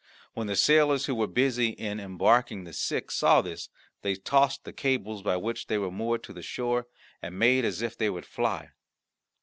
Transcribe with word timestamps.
When 0.33 0.47
the 0.47 0.55
sailors 0.55 1.05
who 1.05 1.13
were 1.13 1.27
busy 1.27 1.67
in 1.67 1.99
embarking 1.99 2.63
the 2.63 2.73
sick 2.73 3.11
saw 3.11 3.43
this, 3.43 3.69
they 4.01 4.15
loosed 4.33 4.63
the 4.63 4.73
cables 4.73 5.21
by 5.21 5.37
which 5.37 5.67
they 5.67 5.77
were 5.77 5.91
moored 5.91 6.23
to 6.23 6.33
the 6.33 6.41
shore, 6.41 6.87
and 7.21 7.37
made 7.37 7.65
as 7.65 7.83
if 7.83 7.95
they 7.99 8.09
would 8.09 8.25
fly. 8.25 8.71